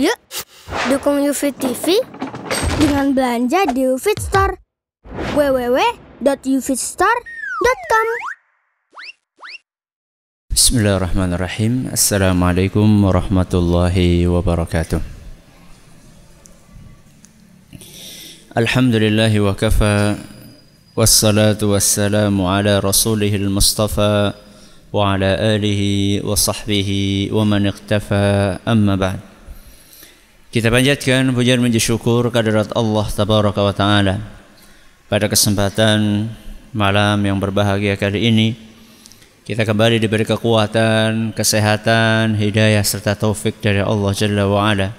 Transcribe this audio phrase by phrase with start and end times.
[0.00, 0.16] Yuk,
[0.88, 2.00] dukung UFIT TV
[2.80, 4.56] dengan belanja di UFIT Store.
[5.36, 8.08] www.ufitstore.com
[10.48, 11.92] Bismillahirrahmanirrahim.
[11.92, 15.04] Assalamualaikum warahmatullahi wabarakatuh.
[18.56, 20.16] Alhamdulillahi wa kafa
[20.96, 24.32] Wassalatu wassalamu ala rasulihil mustafa
[24.96, 29.29] Wa ala alihi wa sahbihi wa man iqtafa amma ba'd
[30.50, 34.18] Kita panjatkan pujian menjadi syukur kehadirat Allah tabaraka wa ta'ala
[35.06, 36.26] Pada kesempatan
[36.74, 38.48] malam yang berbahagia kali ini
[39.46, 44.94] kita kembali diberi kekuatan, kesehatan, hidayah serta taufik dari Allah Jalla wa Ala.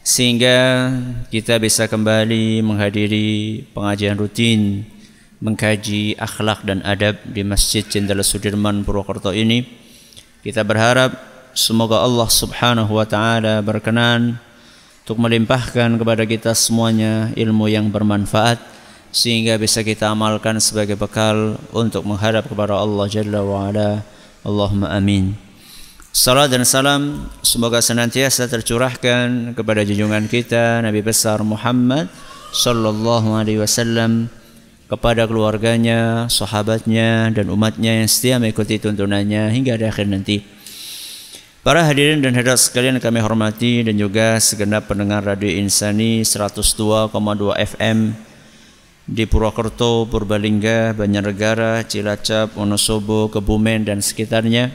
[0.00, 0.88] Sehingga
[1.28, 4.84] kita bisa kembali menghadiri pengajian rutin
[5.44, 9.60] mengkaji akhlak dan adab di Masjid Jenderal Sudirman Purwokerto ini.
[10.40, 11.12] Kita berharap
[11.52, 14.45] semoga Allah Subhanahu wa taala berkenan
[15.06, 18.58] untuk melimpahkan kepada kita semuanya ilmu yang bermanfaat
[19.14, 24.02] sehingga bisa kita amalkan sebagai bekal untuk menghadap kepada Allah Jalla wa Ala.
[24.42, 25.38] Allahumma amin.
[26.10, 32.10] Salam dan salam semoga senantiasa tercurahkan kepada junjungan kita Nabi besar Muhammad
[32.50, 34.26] sallallahu alaihi wasallam
[34.90, 40.55] kepada keluarganya, sahabatnya dan umatnya yang setia mengikuti tuntunannya hingga di akhir nanti.
[41.66, 47.10] Para hadirin dan hadirat sekalian kami hormati dan juga segenap pendengar Radio Insani 102,2
[47.58, 48.14] FM
[49.02, 54.70] di Purwokerto, Purbalingga, Banjarnegara, Cilacap, Wonosobo, Kebumen dan sekitarnya.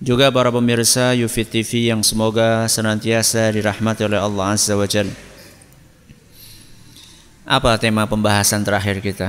[0.00, 5.12] Juga para pemirsa Yufit TV yang semoga senantiasa dirahmati oleh Allah Azza wa Jal.
[7.44, 9.28] Apa tema pembahasan terakhir kita?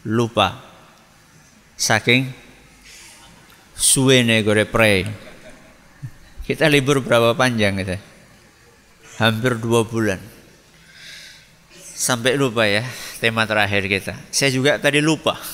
[0.00, 0.64] Lupa.
[1.76, 2.48] Saking
[3.80, 5.08] suwene gore pray.
[6.44, 8.10] Kita libur berapa panjang kita?
[9.20, 10.16] hampir dua bulan.
[11.76, 12.80] Sampai lupa ya
[13.20, 14.16] tema terakhir kita.
[14.32, 15.36] Saya juga tadi lupa.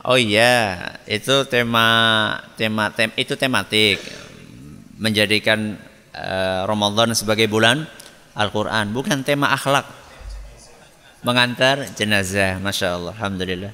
[0.00, 1.84] Oh iya, itu tema
[2.56, 4.00] tema tem, itu tematik
[4.96, 5.76] menjadikan
[6.16, 7.84] uh, Ramadan sebagai bulan
[8.32, 9.84] Al-Qur'an, bukan tema akhlak.
[11.20, 13.72] Mengantar jenazah, Masya Allah, Alhamdulillah.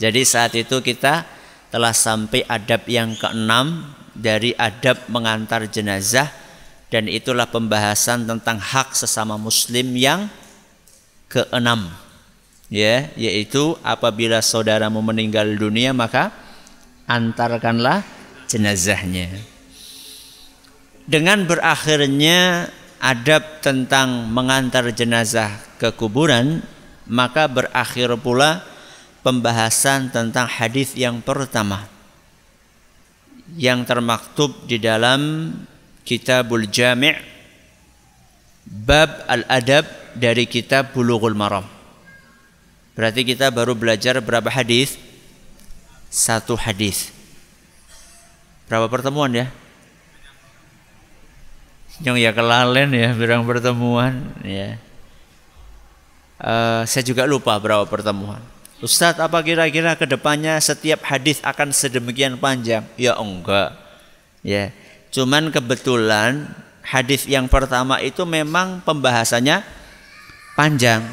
[0.00, 1.28] Jadi saat itu kita
[1.68, 3.84] telah sampai adab yang keenam
[4.16, 6.32] dari adab mengantar jenazah
[6.88, 10.26] dan itulah pembahasan tentang hak sesama muslim yang
[11.30, 11.92] keenam.
[12.70, 16.32] Ya yaitu apabila saudaramu meninggal dunia maka
[17.06, 18.02] antarkanlah
[18.50, 19.30] jenazahnya.
[21.06, 22.70] Dengan berakhirnya
[23.00, 26.60] adab tentang mengantar jenazah ke kuburan
[27.08, 28.62] maka berakhir pula
[29.24, 31.88] pembahasan tentang hadis yang pertama
[33.58, 35.50] yang termaktub di dalam
[36.06, 37.16] Kitabul Jami'
[38.66, 41.66] bab al-adab dari kitab Bulughul Maram.
[42.94, 44.98] Berarti kita baru belajar berapa hadis?
[46.10, 47.14] Satu hadis.
[48.66, 49.46] Berapa pertemuan ya?
[52.00, 54.80] Yang ya kelalen ya, berang pertemuan ya.
[56.40, 58.40] Uh, saya juga lupa berapa pertemuan.
[58.80, 62.80] Ustadz apa kira-kira ke depannya setiap hadis akan sedemikian panjang?
[62.96, 63.76] Ya enggak.
[64.40, 64.72] Ya,
[65.12, 66.48] cuman kebetulan
[66.80, 69.60] hadis yang pertama itu memang pembahasannya
[70.56, 71.04] panjang.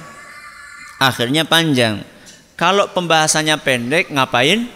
[0.95, 2.07] Akhirnya panjang.
[2.55, 4.71] Kalau pembahasannya pendek ngapain?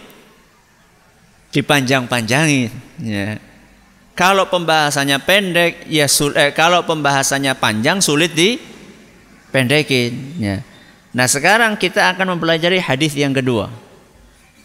[1.50, 2.70] Dipanjang-panjangin.
[3.00, 3.40] Ya.
[4.12, 10.12] Kalau pembahasannya pendek ya sul eh, kalau pembahasannya panjang sulit dipendekin.
[10.36, 10.60] Ya.
[11.16, 13.72] Nah sekarang kita akan mempelajari hadis yang kedua.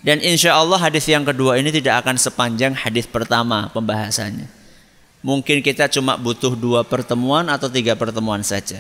[0.04, 4.48] Dan insya Allah hadis yang kedua ini tidak akan sepanjang hadis pertama pembahasannya.
[5.24, 8.80] Mungkin kita cuma butuh dua pertemuan atau tiga pertemuan saja.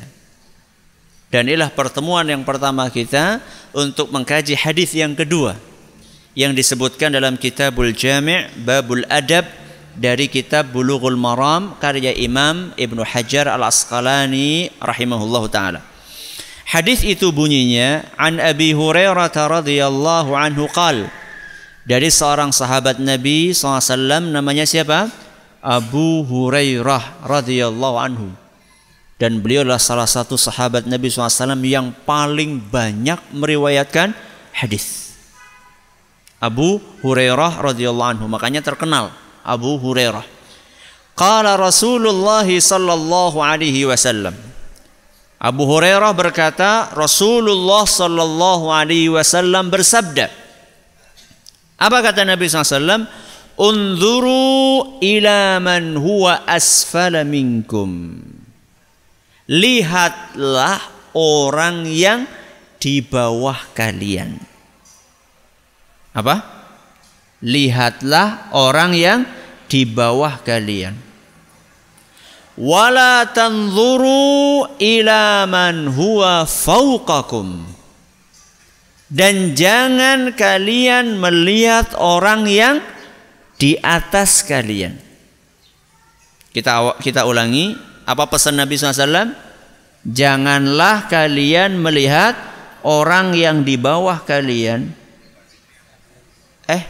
[1.27, 3.43] Dan inilah pertemuan yang pertama kita
[3.75, 5.59] untuk mengkaji hadis yang kedua
[6.37, 9.43] yang disebutkan dalam Kitabul Jami' Babul Adab
[9.97, 15.81] dari kitab Bulughul Maram karya Imam Ibnu Hajar Al-Asqalani rahimahullahu taala.
[16.69, 21.09] Hadis itu bunyinya an Abi Hurairah radhiyallahu anhu qal
[21.89, 25.09] dari seorang sahabat Nabi SAW namanya siapa?
[25.65, 28.29] Abu Hurairah radhiyallahu anhu
[29.17, 34.13] dan beliau adalah salah satu sahabat Nabi SAW yang paling banyak meriwayatkan
[34.53, 35.17] hadis.
[36.37, 39.09] Abu Hurairah radhiyallahu anhu makanya terkenal
[39.47, 40.27] Abu Hurairah.
[41.15, 44.37] Qala Rasulullah sallallahu alaihi wasallam
[45.37, 50.33] Abu Hurairah berkata, Rasulullah sallallahu alaihi wasallam bersabda,
[51.77, 53.05] Apa kata Nabi SAW?
[53.57, 58.17] Unzuru ila man huwa asfala minkum.
[59.45, 60.81] Lihatlah
[61.13, 62.25] orang yang
[62.81, 64.41] di bawah kalian.
[66.17, 66.41] Apa?
[67.45, 69.21] Lihatlah orang yang
[69.67, 70.95] di bawah kalian.
[72.57, 77.77] Wala tanzuru ila man huwa fawqakum
[79.07, 82.83] dan jangan kalian melihat orang yang
[83.55, 84.99] di atas kalian.
[86.51, 89.31] Kita kita ulangi apa pesan Nabi SAW?
[90.07, 92.35] Janganlah kalian melihat
[92.83, 94.91] orang yang di bawah kalian.
[96.67, 96.83] Eh,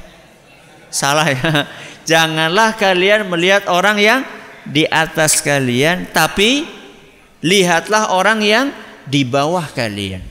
[0.90, 1.70] salah ya.
[2.08, 4.22] Janganlah kalian melihat orang yang
[4.64, 6.64] di atas kalian, tapi
[7.44, 8.68] lihatlah orang yang
[9.04, 10.24] di bawah kalian.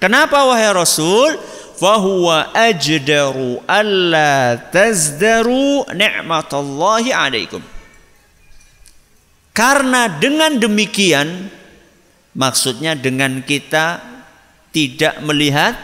[0.00, 1.36] Kenapa wahai Rasul?
[1.76, 7.60] Fahuwa ajdaru alla tazdaru ni'matallahi alaikum.
[9.52, 11.52] Karena dengan demikian
[12.32, 14.00] maksudnya dengan kita
[14.72, 15.76] tidak melihat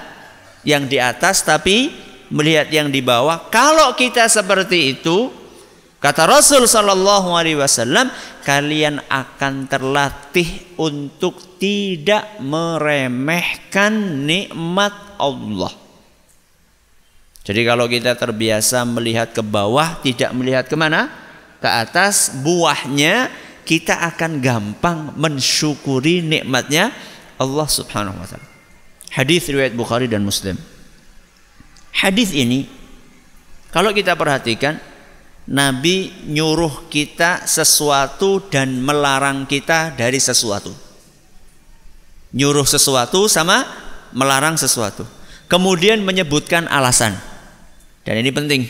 [0.64, 1.92] yang di atas tapi
[2.28, 3.48] melihat yang di bawah.
[3.52, 5.32] Kalau kita seperti itu,
[5.98, 8.06] Kata Rasul Shallallahu Alaihi Wasallam,
[8.46, 15.74] kalian akan terlatih untuk tidak meremehkan nikmat Allah.
[17.42, 21.10] Jadi kalau kita terbiasa melihat ke bawah, tidak melihat ke mana,
[21.58, 23.34] ke atas, buahnya
[23.66, 26.94] kita akan gampang mensyukuri nikmatnya
[27.42, 28.48] Allah Subhanahu Wa Taala.
[29.18, 30.54] Hadis riwayat Bukhari dan Muslim.
[31.92, 32.68] Hadis ini
[33.68, 34.80] kalau kita perhatikan
[35.48, 40.72] Nabi nyuruh kita sesuatu dan melarang kita dari sesuatu.
[42.36, 43.64] Nyuruh sesuatu sama
[44.12, 45.08] melarang sesuatu.
[45.48, 47.16] Kemudian menyebutkan alasan.
[48.04, 48.62] Dan ini penting.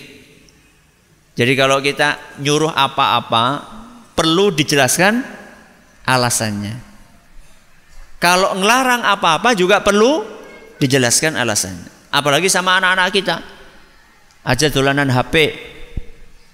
[1.35, 3.62] Jadi kalau kita nyuruh apa-apa
[4.14, 5.23] perlu dijelaskan
[6.06, 6.75] alasannya.
[8.19, 10.26] Kalau ngelarang apa-apa juga perlu
[10.79, 11.98] dijelaskan alasannya.
[12.09, 13.37] Apalagi sama anak-anak kita.
[14.49, 15.35] Aja dolanan HP,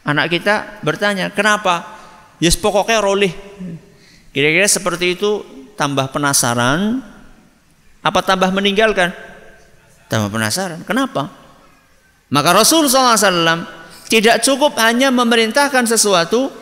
[0.04, 1.96] Anak kita bertanya, kenapa?
[2.36, 3.32] Yes pokoknya rolih.
[4.36, 5.40] Kira-kira seperti itu
[5.80, 7.00] tambah penasaran,
[8.04, 9.16] apa tambah meninggalkan?
[10.12, 10.84] Tambah penasaran.
[10.84, 11.32] Kenapa?
[12.28, 13.64] Maka Rasul SAW
[14.12, 16.52] tidak cukup hanya memerintahkan sesuatu,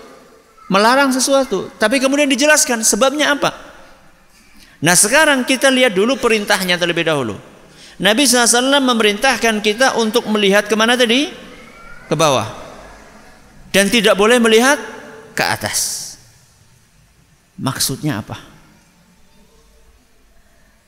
[0.70, 3.50] melarang sesuatu, tapi kemudian dijelaskan sebabnya apa.
[4.86, 7.34] Nah sekarang kita lihat dulu perintahnya terlebih dahulu.
[8.00, 11.28] Nabi SAW memerintahkan kita untuk melihat ke mana tadi?
[12.08, 12.62] Ke bawah
[13.72, 14.76] dan tidak boleh melihat
[15.32, 16.12] ke atas.
[17.56, 18.36] Maksudnya apa?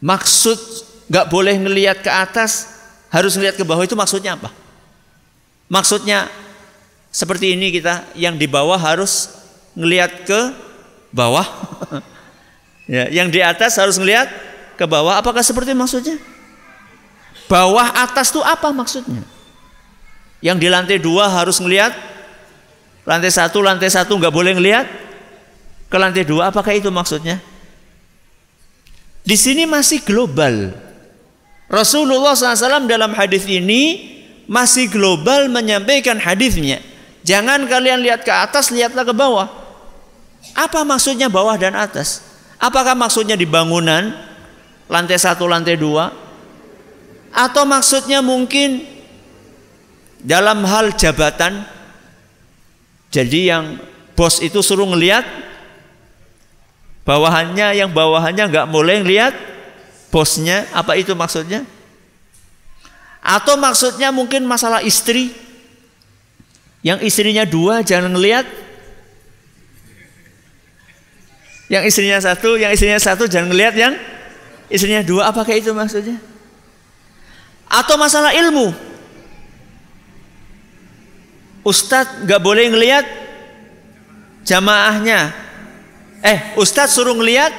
[0.04, 0.60] Maksud
[1.08, 2.68] nggak boleh ngelihat ke atas,
[3.08, 4.52] harus ngelihat ke bawah itu maksudnya apa?
[5.72, 6.28] Maksudnya
[7.08, 9.32] seperti ini kita yang di bawah harus
[9.72, 10.40] ngelihat ke
[11.08, 11.48] bawah.
[12.92, 14.28] ya, yang di atas harus ngelihat
[14.76, 15.16] ke bawah.
[15.16, 16.20] Apakah seperti maksudnya?
[17.46, 19.22] Bawah atas itu apa maksudnya?
[20.40, 21.92] Yang di lantai dua harus ngelihat
[23.04, 24.88] Lantai satu, lantai satu nggak boleh ngelihat
[25.92, 26.48] ke lantai dua.
[26.48, 27.36] Apakah itu maksudnya?
[29.24, 30.72] Di sini masih global.
[31.68, 34.12] Rasulullah SAW dalam hadis ini
[34.48, 36.80] masih global menyampaikan hadisnya.
[37.24, 39.48] Jangan kalian lihat ke atas, lihatlah ke bawah.
[40.52, 42.20] Apa maksudnya bawah dan atas?
[42.60, 44.12] Apakah maksudnya di bangunan
[44.88, 46.12] lantai satu, lantai dua?
[47.34, 48.86] Atau maksudnya mungkin
[50.22, 51.66] dalam hal jabatan
[53.10, 53.64] jadi yang
[54.14, 55.26] bos itu suruh ngelihat
[57.02, 59.34] bawahannya, yang bawahannya nggak boleh ngelihat
[60.14, 60.66] bosnya.
[60.70, 61.62] Apa itu maksudnya?
[63.22, 65.30] Atau maksudnya mungkin masalah istri.
[66.82, 68.46] Yang istrinya dua jangan ngelihat.
[71.70, 73.94] Yang istrinya satu, yang istrinya satu jangan ngelihat yang
[74.70, 75.30] istrinya dua.
[75.30, 76.33] Apakah itu maksudnya?
[77.74, 78.70] Atau masalah ilmu.
[81.66, 83.02] Ustadz nggak boleh ngelihat
[84.46, 85.34] jamaahnya.
[86.22, 87.50] Eh, Ustadz suruh ngelihat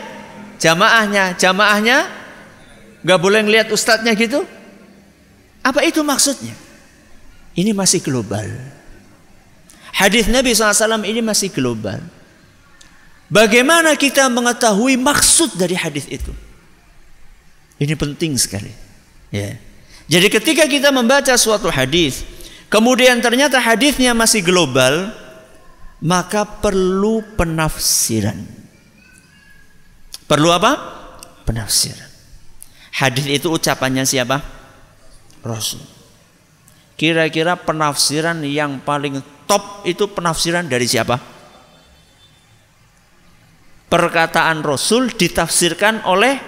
[0.61, 2.07] jamaahnya, jamaahnya
[3.05, 4.41] nggak boleh ngelihat ustadznya gitu.
[5.61, 6.53] Apa itu maksudnya?
[7.53, 8.45] Ini masih global.
[9.95, 12.01] Hadis Nabi SAW ini masih global.
[13.29, 16.29] Bagaimana kita mengetahui maksud dari hadis itu?
[17.81, 18.69] Ini penting sekali.
[19.33, 19.57] Ya.
[20.05, 22.21] Jadi ketika kita membaca suatu hadis,
[22.69, 25.09] kemudian ternyata hadisnya masih global,
[25.97, 28.37] maka perlu penafsiran.
[30.29, 30.77] Perlu apa?
[31.45, 32.09] Penafsiran.
[32.93, 34.41] Hadis itu ucapannya siapa?
[35.41, 35.81] Rasul.
[36.95, 39.19] Kira-kira penafsiran yang paling
[39.49, 41.19] top itu penafsiran dari siapa?
[43.89, 46.39] Perkataan Rasul ditafsirkan oleh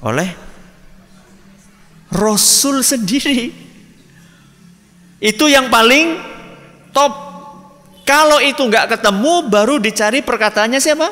[0.00, 0.45] oleh
[2.12, 3.50] Rasul sendiri.
[5.18, 6.20] Itu yang paling
[6.94, 7.12] top.
[8.06, 11.10] Kalau itu nggak ketemu, baru dicari perkataannya siapa?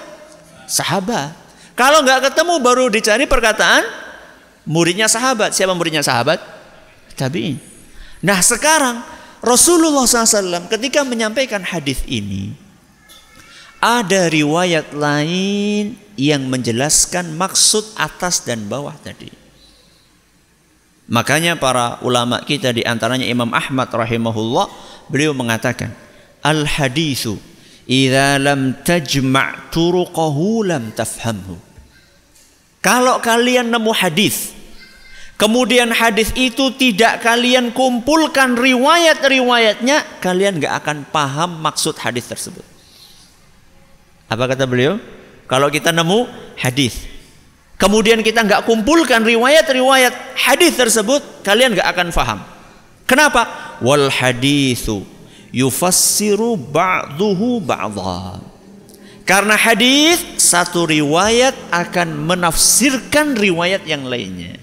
[0.71, 1.35] Sahabat.
[1.75, 3.83] Kalau nggak ketemu, baru dicari perkataan
[4.63, 5.51] muridnya sahabat.
[5.53, 6.39] Siapa muridnya sahabat?
[7.19, 7.59] Tabi'in.
[8.25, 9.03] Nah sekarang
[9.45, 12.57] Rasulullah SAW ketika menyampaikan hadis ini,
[13.85, 19.44] ada riwayat lain yang menjelaskan maksud atas dan bawah tadi.
[21.05, 24.73] Makanya para ulama kita di antaranya Imam Ahmad rahimahullah
[25.13, 25.93] beliau mengatakan
[26.41, 27.37] al hadithu
[27.85, 31.61] idza lam tajma' turuqahu lam tafhamhu.
[32.81, 34.57] Kalau kalian nemu hadis
[35.37, 42.65] kemudian hadis itu tidak kalian kumpulkan riwayat-riwayatnya kalian nggak akan paham maksud hadis tersebut.
[44.25, 44.97] Apa kata beliau?
[45.45, 46.25] Kalau kita nemu
[46.57, 47.14] hadis
[47.77, 52.41] kemudian kita nggak kumpulkan riwayat-riwayat hadis tersebut, kalian nggak akan faham.
[53.05, 53.77] Kenapa?
[53.85, 55.05] Wal hadithu
[55.55, 58.43] yufassiru ba'duhu ba'dha.
[59.25, 64.61] Karena hadis satu riwayat akan menafsirkan riwayat yang lainnya.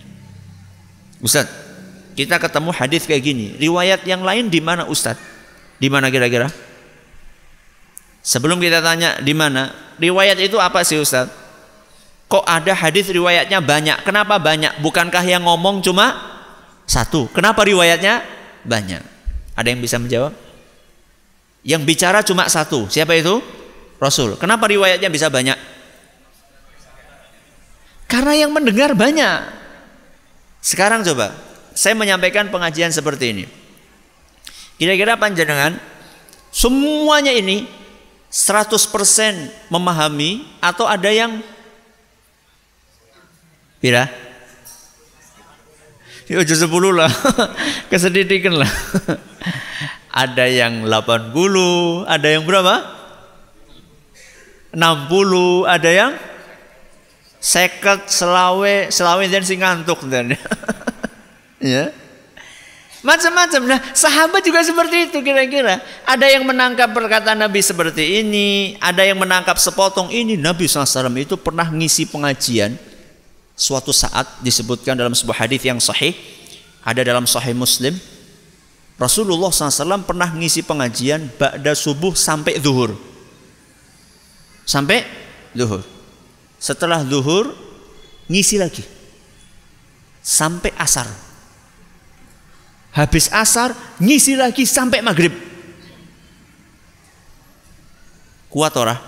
[1.18, 1.50] Ustaz,
[2.14, 3.58] kita ketemu hadis kayak gini.
[3.58, 5.18] Riwayat yang lain di mana Ustaz?
[5.82, 6.54] Di mana kira-kira?
[8.22, 11.41] Sebelum kita tanya di mana, riwayat itu apa sih Ustaz?
[12.32, 14.08] Kok ada hadis riwayatnya banyak?
[14.08, 14.80] Kenapa banyak?
[14.80, 16.16] Bukankah yang ngomong cuma
[16.88, 17.28] satu?
[17.36, 18.24] Kenapa riwayatnya
[18.64, 19.04] banyak?
[19.52, 20.32] Ada yang bisa menjawab?
[21.68, 22.88] Yang bicara cuma satu.
[22.88, 23.44] Siapa itu?
[24.00, 24.40] Rasul.
[24.40, 25.60] Kenapa riwayatnya bisa banyak?
[28.08, 29.52] Karena yang mendengar banyak.
[30.64, 31.36] Sekarang coba,
[31.76, 33.46] saya menyampaikan pengajian seperti ini.
[34.80, 35.76] Kira-kira panjenengan
[36.48, 37.68] semuanya ini
[38.32, 38.72] 100%
[39.68, 41.44] memahami atau ada yang
[43.82, 44.06] Pira?
[46.30, 47.10] Ya aja 10 lah.
[47.92, 48.70] Kesedidikan lah.
[50.14, 52.76] ada yang 80, ada yang berapa?
[54.72, 56.12] 60, ada yang
[57.42, 60.38] seket, selawe, selawe dan sing ngantuk dan
[61.60, 61.90] ya.
[63.02, 63.62] Macam-macam.
[63.66, 65.82] Nah, sahabat juga seperti itu kira-kira.
[66.06, 70.38] Ada yang menangkap perkataan Nabi seperti ini, ada yang menangkap sepotong ini.
[70.38, 72.78] Nabi SAW itu pernah ngisi pengajian
[73.62, 76.18] suatu saat disebutkan dalam sebuah hadis yang sahih
[76.82, 77.94] ada dalam sahih Muslim
[79.02, 82.94] Rasulullah SAW pernah ngisi pengajian ba'da subuh sampai zuhur.
[84.62, 85.02] Sampai
[85.58, 85.82] zuhur.
[86.62, 87.50] Setelah zuhur
[88.30, 88.86] ngisi lagi.
[90.22, 91.10] Sampai asar.
[92.94, 95.34] Habis asar ngisi lagi sampai maghrib.
[98.54, 99.02] Kuat ora?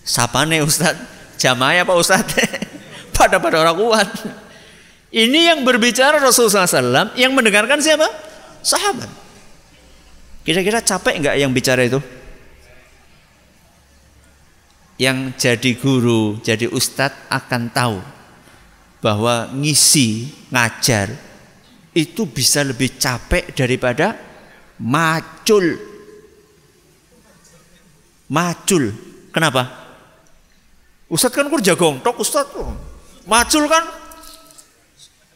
[0.00, 2.34] Sapane Ustadz Jamaah Pak Ustadz?
[3.16, 4.08] pada pada orang kuat.
[5.08, 8.04] Ini yang berbicara Rasulullah SAW, yang mendengarkan siapa?
[8.60, 9.08] Sahabat.
[10.44, 11.98] Kira-kira capek nggak yang bicara itu?
[15.00, 17.98] Yang jadi guru, jadi ustadz akan tahu
[19.04, 21.12] bahwa ngisi, ngajar
[21.92, 24.16] itu bisa lebih capek daripada
[24.80, 25.76] macul.
[28.28, 28.92] Macul.
[29.32, 29.85] Kenapa?
[31.06, 32.50] Ustaz kan kerja gongtok Ustaz
[33.26, 33.84] macul kan?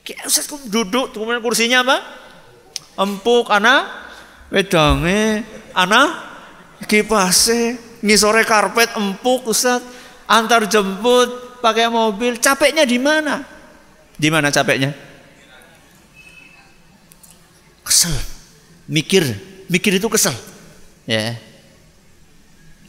[0.03, 1.97] Kayak Ustaz kan duduk kemudian kursinya apa?
[2.99, 3.87] Empuk anak
[4.51, 6.11] wedange anak
[6.91, 9.79] kipase ngisore karpet empuk Ustaz
[10.27, 12.35] antar jemput pakai mobil.
[12.43, 13.47] Capeknya di mana?
[14.19, 14.91] Di mana capeknya?
[17.87, 18.13] Kesel.
[18.91, 19.23] Mikir.
[19.71, 20.35] Mikir itu kesel.
[21.07, 21.39] Ya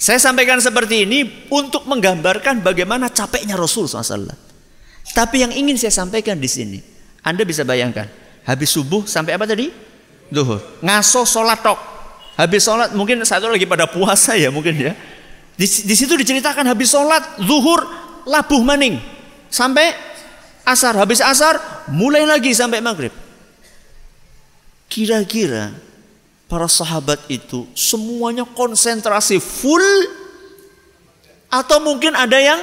[0.02, 4.34] saya sampaikan seperti ini untuk menggambarkan bagaimana capeknya Rasul SAW.
[5.14, 6.82] Tapi yang ingin saya sampaikan di sini,
[7.22, 8.10] Anda bisa bayangkan,
[8.42, 9.70] habis subuh sampai apa tadi?
[10.34, 10.58] Duhur.
[10.82, 11.78] Ngaso sholat tok.
[12.34, 14.98] Habis sholat mungkin satu lagi pada puasa ya mungkin ya.
[15.54, 17.86] Di, di situ diceritakan habis sholat zuhur
[18.26, 18.98] labuh maning
[19.54, 19.94] sampai
[20.66, 20.98] asar.
[20.98, 21.62] Habis asar
[21.94, 23.14] mulai lagi sampai maghrib.
[24.90, 25.70] Kira-kira
[26.52, 29.88] para sahabat itu semuanya konsentrasi full
[31.48, 32.60] atau mungkin ada yang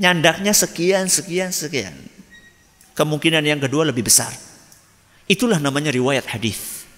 [0.00, 1.92] nyandaknya sekian sekian sekian.
[2.96, 4.32] Kemungkinan yang kedua lebih besar.
[5.28, 6.88] Itulah namanya riwayat hadis.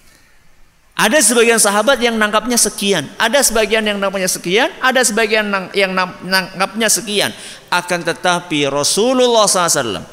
[0.95, 5.91] Ada sebagian sahabat yang nangkapnya sekian, ada sebagian yang nangkapnya sekian, ada sebagian yang
[6.23, 7.35] nangkapnya sekian.
[7.67, 10.07] Akan tetapi Rasulullah SAW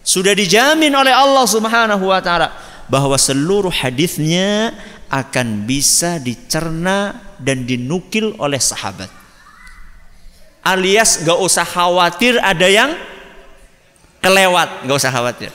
[0.00, 2.56] Sudah dijamin oleh Allah Subhanahu wa taala
[2.88, 4.74] bahwa seluruh hadisnya
[5.10, 9.10] akan bisa dicerna dan dinukil oleh sahabat.
[10.62, 12.94] Alias gak usah khawatir ada yang
[14.22, 15.50] kelewat, gak usah khawatir.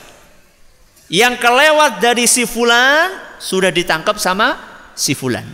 [1.08, 4.58] Yang kelewat dari si fulan sudah ditangkap sama
[4.92, 5.46] si fulan.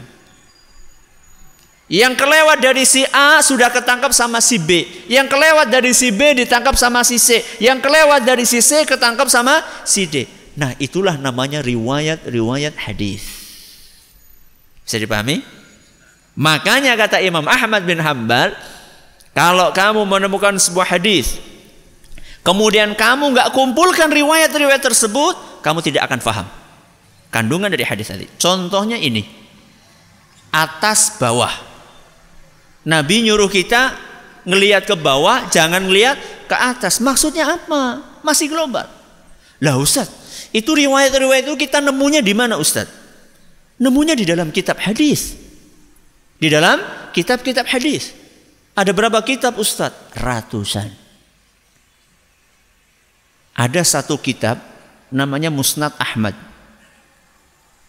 [1.93, 4.89] Yang kelewat dari si A sudah ketangkap sama si B.
[5.13, 7.45] Yang kelewat dari si B ditangkap sama si C.
[7.61, 10.25] Yang kelewat dari si C ketangkap sama si D.
[10.57, 13.42] Nah, itulah namanya riwayat-riwayat hadis.
[14.93, 15.41] Bisa dipahami?
[16.37, 18.53] Makanya kata Imam Ahmad bin Hambal,
[19.33, 21.41] kalau kamu menemukan sebuah hadis,
[22.45, 26.45] kemudian kamu nggak kumpulkan riwayat-riwayat tersebut, kamu tidak akan faham
[27.33, 28.29] kandungan dari hadis tadi.
[28.37, 29.25] Contohnya ini,
[30.53, 31.57] atas bawah.
[32.85, 33.97] Nabi nyuruh kita
[34.45, 37.01] ngelihat ke bawah, jangan ngelihat ke atas.
[37.01, 38.05] Maksudnya apa?
[38.21, 38.93] Masih global.
[39.57, 40.13] Lah Ustaz,
[40.53, 43.02] itu riwayat-riwayat itu kita nemunya di mana Ustaz?
[43.83, 45.35] Nemunya di dalam kitab hadis.
[46.39, 46.79] Di dalam
[47.11, 48.15] kitab-kitab hadis.
[48.79, 49.91] Ada berapa kitab Ustaz?
[50.15, 50.87] Ratusan.
[53.59, 54.63] Ada satu kitab
[55.11, 56.39] namanya Musnad Ahmad.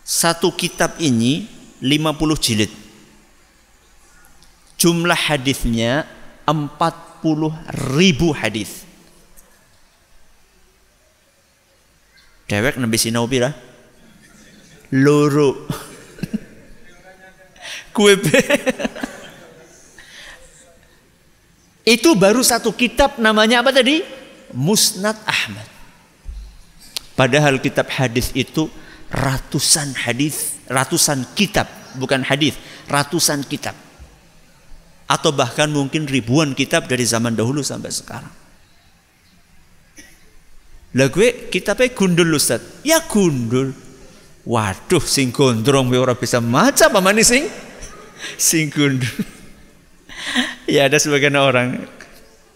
[0.01, 1.45] Satu kitab ini
[1.79, 2.71] 50 jilid.
[4.81, 6.09] Jumlah hadisnya
[6.49, 7.53] 40
[7.95, 8.83] ribu hadis.
[12.49, 13.55] Dewek nabi sinau pira?
[14.93, 15.65] Loro.
[17.93, 18.13] Kue
[21.83, 24.05] Itu baru satu kitab namanya apa tadi?
[24.53, 25.65] Musnad Ahmad.
[27.17, 28.69] Padahal kitab hadis itu
[29.09, 32.57] ratusan hadis, ratusan kitab, bukan hadis,
[32.89, 33.77] ratusan kitab
[35.13, 38.33] atau bahkan mungkin ribuan kitab dari zaman dahulu sampai sekarang.
[40.93, 42.61] Lah gue kitabnya gundul Ustaz.
[42.85, 43.82] Ya gundul.
[44.43, 47.47] Waduh sing gondrong gue orang bisa maca apa manis sing?
[48.35, 49.07] Sing gundul.
[50.67, 51.87] ya ada sebagian orang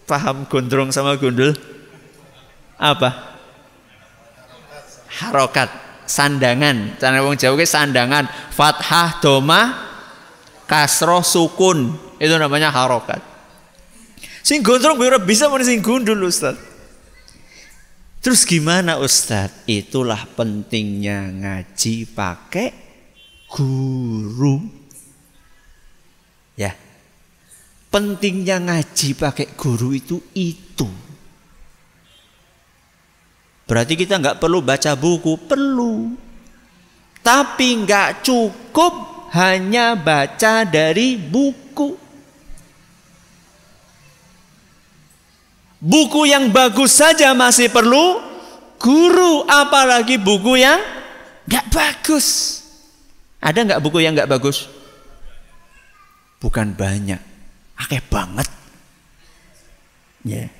[0.04, 1.56] paham gondrong sama gundul.
[2.76, 3.40] Apa?
[5.24, 5.72] Harokat,
[6.04, 7.00] sandangan.
[7.00, 9.66] Cara wong Jawa sandangan, fathah, domah,
[10.68, 11.96] kasroh, sukun.
[12.20, 13.24] Itu namanya harokat.
[14.44, 16.67] Sing gondrong biar bisa mana sing gundul Ustaz.
[18.28, 19.64] Terus gimana Ustaz?
[19.64, 22.76] Itulah pentingnya ngaji pakai
[23.48, 24.68] guru.
[26.52, 26.76] Ya.
[27.88, 30.84] Pentingnya ngaji pakai guru itu itu.
[33.64, 36.12] Berarti kita nggak perlu baca buku, perlu.
[37.24, 41.96] Tapi nggak cukup hanya baca dari buku.
[45.78, 48.18] Buku yang bagus saja masih perlu
[48.82, 50.82] guru, apalagi buku yang
[51.46, 52.58] nggak bagus.
[53.38, 54.66] Ada nggak buku yang nggak bagus?
[56.42, 57.22] Bukan banyak,
[57.78, 58.48] akeh banget.
[60.26, 60.50] Ya.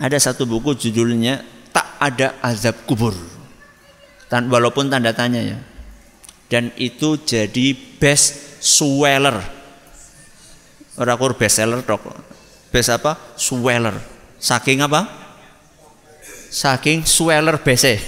[0.00, 3.14] Ada satu buku judulnya Tak ada azab kubur.
[4.30, 5.58] Walaupun tanda tanya ya.
[6.50, 9.38] Dan itu jadi best seller.
[10.98, 12.10] Orang best seller dok
[12.70, 13.18] Bes apa?
[13.34, 13.98] Sweller.
[14.38, 15.10] Saking apa?
[16.50, 17.94] Saking sweller BC.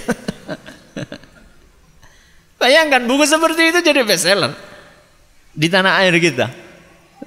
[2.63, 4.55] Bayangkan buku seperti itu jadi bestseller
[5.51, 6.47] di tanah air kita.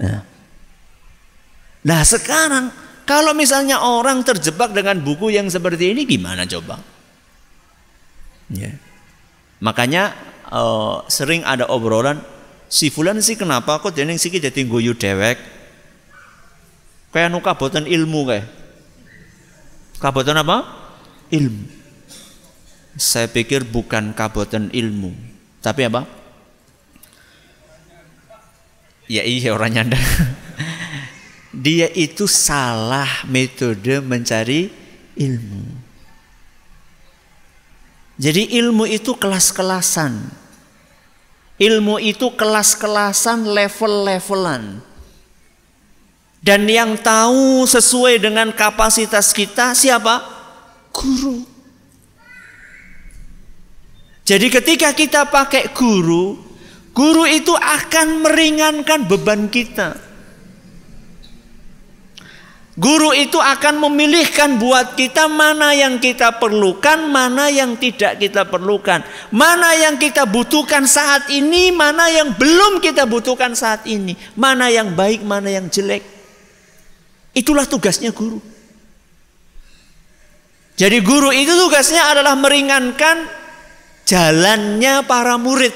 [0.00, 0.24] Ya.
[1.86, 2.72] Nah sekarang
[3.06, 6.80] kalau misalnya orang terjebak dengan buku yang seperti ini gimana coba?
[8.50, 8.72] Ya.
[9.60, 10.16] Makanya
[10.50, 12.20] uh, sering ada obrolan
[12.66, 15.38] si fulan sih kenapa kok jeneng sih jadi guyu dewek
[17.16, 18.44] Kayak nu kabotan ilmu kayak.
[19.96, 20.68] Kabotan apa?
[21.32, 21.64] Ilmu.
[22.92, 25.16] Saya pikir bukan kabotan ilmu,
[25.64, 26.04] tapi apa?
[29.08, 29.96] Ya iya orang nyanda.
[31.64, 34.68] Dia itu salah metode mencari
[35.16, 35.64] ilmu.
[38.20, 40.20] Jadi ilmu itu kelas-kelasan.
[41.56, 44.95] Ilmu itu kelas-kelasan, level-levelan.
[46.46, 50.22] Dan yang tahu sesuai dengan kapasitas kita siapa?
[50.94, 51.42] Guru.
[54.22, 56.38] Jadi ketika kita pakai guru,
[56.94, 59.98] guru itu akan meringankan beban kita.
[62.78, 69.02] Guru itu akan memilihkan buat kita mana yang kita perlukan, mana yang tidak kita perlukan,
[69.34, 74.94] mana yang kita butuhkan saat ini, mana yang belum kita butuhkan saat ini, mana yang
[74.94, 76.15] baik, mana yang jelek.
[77.36, 78.40] Itulah tugasnya guru.
[80.76, 83.28] Jadi guru itu tugasnya adalah meringankan
[84.08, 85.72] jalannya para murid.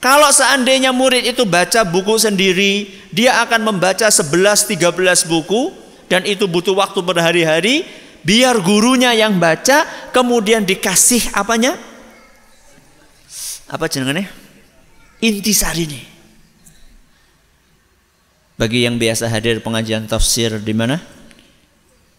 [0.00, 5.72] Kalau seandainya murid itu baca buku sendiri, dia akan membaca 11-13 buku
[6.08, 7.84] dan itu butuh waktu berhari-hari,
[8.24, 11.76] biar gurunya yang baca kemudian dikasih apanya?
[13.68, 14.26] Apa jenengannya?
[15.20, 16.09] Intisari nih.
[18.60, 21.00] Bagi yang biasa hadir pengajian tafsir di mana?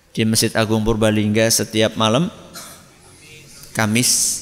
[0.10, 2.34] Di Masjid Agung Purbalingga setiap malam
[3.78, 4.42] Kamis.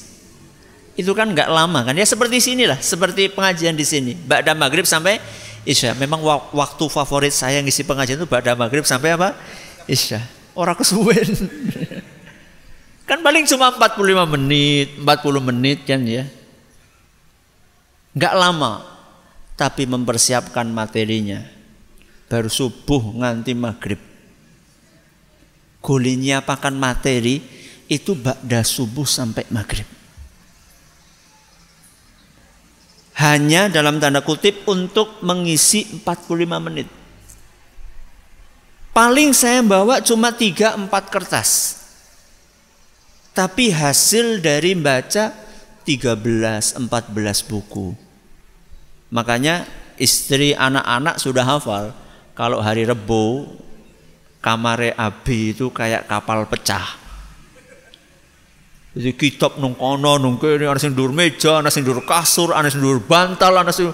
[0.96, 1.92] Itu kan nggak lama kan?
[1.92, 4.16] Ya seperti sini lah seperti pengajian di sini.
[4.16, 5.20] Ba'da maghrib sampai
[5.68, 5.92] Isya.
[5.92, 6.24] Memang
[6.56, 9.36] waktu favorit saya ngisi pengajian itu Ba'da maghrib sampai apa?
[9.84, 10.24] Isya.
[10.56, 11.28] Orang kesuwen.
[13.12, 14.00] Kan paling cuma 45
[14.40, 16.24] menit 40 menit kan ya.
[18.16, 18.88] Nggak lama
[19.52, 21.59] tapi mempersiapkan materinya
[22.30, 23.98] baru subuh nganti maghrib
[25.82, 27.42] gulinya apakan materi
[27.90, 29.88] itu ba'da subuh sampai maghrib
[33.20, 36.88] hanya dalam tanda kutip untuk mengisi 45 menit.
[38.96, 41.50] Paling saya bawa cuma 3-4 kertas.
[43.36, 45.36] Tapi hasil dari baca
[45.84, 46.80] 13-14
[47.44, 47.92] buku.
[49.12, 49.68] Makanya
[50.00, 51.92] istri anak-anak sudah hafal.
[52.34, 53.46] Kalau hari Rebo
[54.40, 56.98] kamare Abi itu kayak kapal pecah.
[58.90, 62.82] Jadi kitab nung kono nung kene ana sing dur meja, ana sing kasur, ana sing
[63.06, 63.86] bantal, ana sing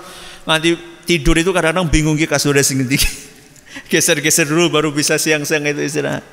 [0.48, 0.72] nanti
[1.04, 2.80] tidur itu kadang-kadang bingung ki kasur sing.
[3.92, 6.24] Geser-geser dulu baru bisa siang-siang itu istirahat.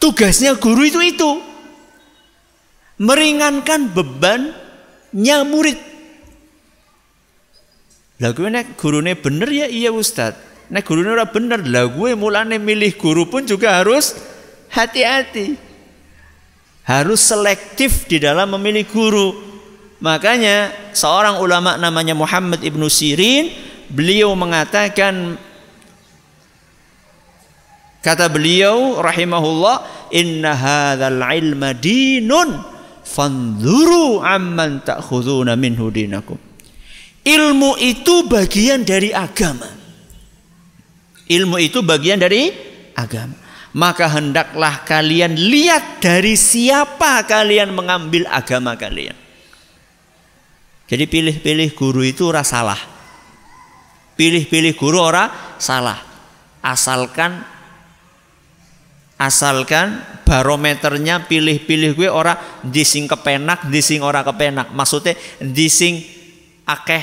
[0.00, 1.30] Tugasnya guru itu itu
[2.96, 5.78] meringankan bebannya murid.
[8.24, 10.51] Lah gue nek gurune bener ya iya Ustad.
[10.72, 14.16] Nek gurune ora bener, lah gue mulane milih guru pun juga harus
[14.72, 15.72] hati-hati
[16.82, 19.28] harus selektif di dalam memilih guru.
[20.02, 23.54] Makanya seorang ulama namanya Muhammad ibnu Sirin,
[23.86, 25.38] beliau mengatakan
[28.02, 32.66] kata beliau rahimahullah, inna hadzal ilma dinun
[33.06, 36.38] fanzuru amman ta'khuduna minhu dinakum.
[37.22, 39.81] Ilmu itu bagian dari agama.
[41.32, 42.52] Ilmu itu bagian dari
[42.92, 43.42] agama
[43.72, 49.16] maka hendaklah kalian lihat dari siapa kalian mengambil agama kalian.
[50.92, 52.76] Jadi pilih-pilih guru itu ora salah.
[54.12, 55.96] Pilih-pilih guru ora salah.
[56.60, 57.40] Asalkan
[59.16, 64.68] asalkan barometernya pilih-pilih gue ora dising kepenak, dising ora kepenak.
[64.76, 66.04] Maksudnya dising
[66.68, 67.02] akeh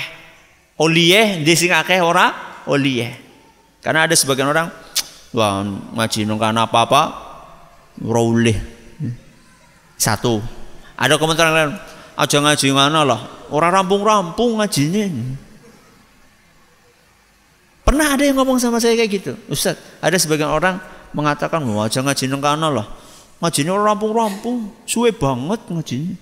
[0.77, 3.28] oliyeh, dising akeh ora oliyeh.
[3.79, 4.67] Karena ada sebagian orang
[5.29, 5.61] Wah,
[5.93, 7.13] ngaji nung kan apa-apa
[8.01, 8.57] roleh.
[9.99, 10.41] Satu.
[10.97, 11.77] Ada komentar lain,
[12.17, 13.21] aja ngaji mana lah.
[13.53, 15.05] Orang rampung-rampung ngajinya.
[17.85, 19.33] Pernah ada yang ngomong sama saya kayak gitu.
[19.49, 20.81] Ustaz, ada sebagian orang
[21.13, 22.87] mengatakan, wah aja ngaji nung kana lah.
[23.39, 26.15] Ngajinya orang rampung-rampung, suwe banget ngajinya.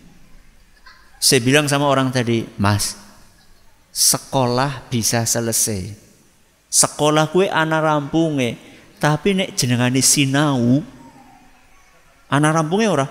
[1.17, 2.93] Saya bilang sama orang tadi, Mas,
[3.89, 6.07] sekolah bisa selesai.
[6.67, 8.60] Sekolah kue anak rampungnya
[8.97, 10.84] tapi nek jenengane sinau
[12.27, 13.08] anak rampungnya ora?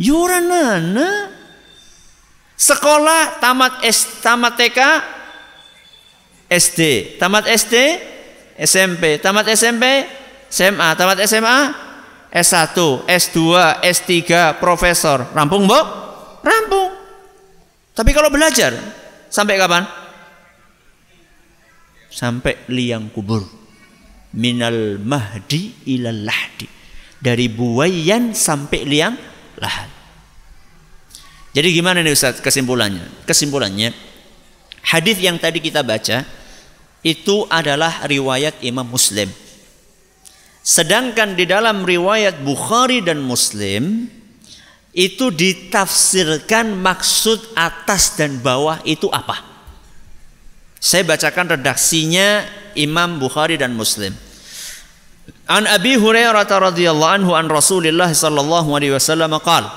[0.00, 1.30] Ya ora nana.
[2.58, 4.78] Sekolah tamat S, tamat TK
[6.46, 6.80] SD,
[7.18, 7.74] tamat SD
[8.54, 10.06] SMP, tamat SMP
[10.46, 11.58] SMA, tamat SMA
[12.32, 12.72] S1,
[13.04, 13.38] S2,
[13.84, 14.10] S3,
[14.56, 15.28] profesor.
[15.36, 15.86] Rampung, Mbok?
[16.40, 16.90] Rampung.
[17.92, 18.72] Tapi kalau belajar
[19.28, 19.84] sampai kapan?
[22.12, 23.48] Sampai liang kubur.
[24.36, 26.68] Minal mahdi ilal lahdi.
[27.22, 29.16] Dari buayan sampai liang
[29.56, 30.02] lahat
[31.52, 33.04] jadi gimana nih Ustaz kesimpulannya?
[33.28, 33.92] Kesimpulannya
[34.88, 36.24] hadis yang tadi kita baca
[37.04, 39.28] itu adalah riwayat Imam Muslim.
[40.64, 44.08] Sedangkan di dalam riwayat Bukhari dan Muslim
[44.96, 49.51] itu ditafsirkan maksud atas dan bawah itu apa
[50.82, 52.42] saya bacakan redaksinya
[52.74, 54.10] Imam Bukhari dan Muslim.
[55.46, 59.70] An Abi Hurairah radhiyallahu anhu an Rasulillah sallallahu alaihi wasallam qala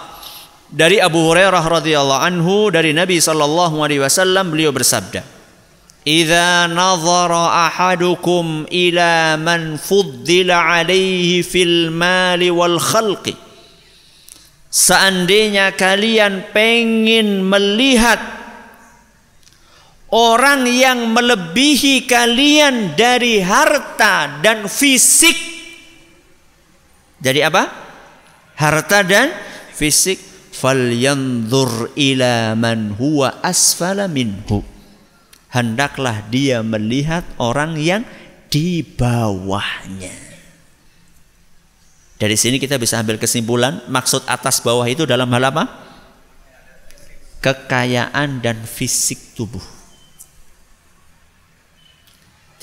[0.74, 5.22] dari Abu Hurairah radhiyallahu anhu dari Nabi sallallahu alaihi wasallam beliau bersabda
[6.06, 13.38] Idza nazara ahadukum ila man fuddila alaihi fil mali wal khalqi
[14.70, 18.35] Seandainya kalian pengin melihat
[20.14, 25.56] orang yang melebihi kalian dari harta dan fisik
[27.26, 27.64] Jadi apa?
[28.54, 29.34] Harta dan
[29.74, 30.22] fisik
[30.56, 34.62] falyanzur ila man huwa asfala minhu.
[35.50, 38.04] Hendaklah dia melihat orang yang
[38.52, 40.26] di bawahnya.
[42.16, 45.64] Dari sini kita bisa ambil kesimpulan maksud atas bawah itu dalam hal apa?
[47.44, 49.75] Kekayaan dan fisik tubuh.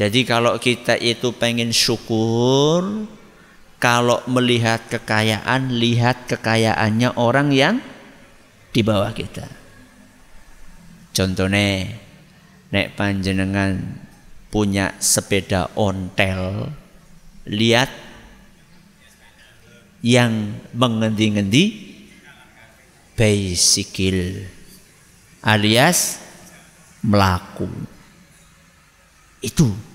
[0.03, 3.07] Jadi kalau kita itu pengen syukur,
[3.79, 7.79] kalau melihat kekayaan, lihat kekayaannya orang yang
[8.75, 9.47] di bawah kita.
[11.15, 11.87] Contohnya,
[12.75, 13.79] nek panjenengan
[14.51, 16.67] punya sepeda ontel,
[17.47, 17.95] lihat
[20.03, 21.95] yang mengendi-ngendi
[23.15, 24.51] baisikil
[25.47, 26.19] alias
[27.07, 27.71] melaku
[29.43, 29.91] itu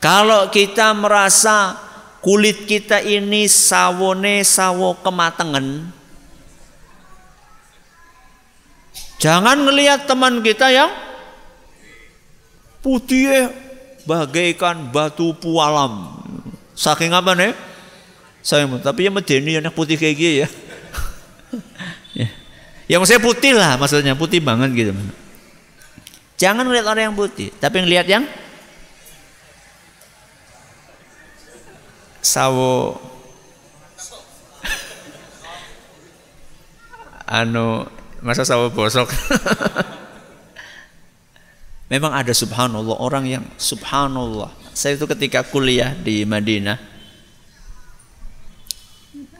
[0.00, 1.76] kalau kita merasa
[2.24, 5.92] kulit kita ini sawone sawo kematangan
[9.20, 10.90] jangan ngelihat teman kita yang
[12.80, 13.52] putih
[14.08, 16.20] bagaikan batu pualam
[16.80, 17.52] Saking apa nih?
[18.40, 20.48] Saya tapi ya medeni anak putih kayak gini ya.
[22.24, 22.28] ya.
[22.96, 24.92] Yang saya putih lah maksudnya putih banget gitu.
[26.40, 28.24] Jangan lihat orang yang putih, tapi ngelihat yang
[32.20, 33.00] sawo
[37.24, 37.88] anu
[38.20, 39.08] masa sawo bosok?
[41.90, 44.54] Memang ada subhanallah orang yang subhanallah.
[44.70, 46.78] Saya itu ketika kuliah di Madinah